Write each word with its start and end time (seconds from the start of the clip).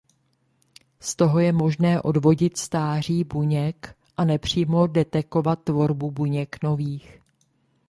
Z 0.99 1.15
toho 1.15 1.39
je 1.39 1.53
možné 1.53 2.01
odvodit 2.01 2.57
stáří 2.57 3.23
buněk 3.23 3.95
a 4.17 4.25
nepřímo 4.25 4.87
detekovat 4.87 5.63
tvorbu 5.63 6.11
buněk 6.11 6.55
nových. 6.63 7.21